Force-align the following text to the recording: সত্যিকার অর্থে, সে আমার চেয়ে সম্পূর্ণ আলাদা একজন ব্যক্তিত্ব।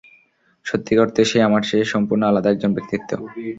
সত্যিকার 0.65 1.03
অর্থে, 1.03 1.21
সে 1.25 1.37
আমার 1.41 1.61
চেয়ে 1.61 1.85
সম্পূর্ণ 1.93 2.21
আলাদা 2.23 2.49
একজন 2.51 2.71
ব্যক্তিত্ব। 2.73 3.11